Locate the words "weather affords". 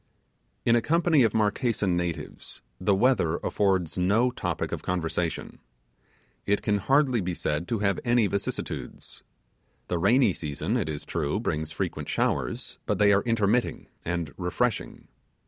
2.95-3.99